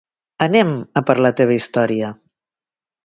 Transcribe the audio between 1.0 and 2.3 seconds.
a per la teva història.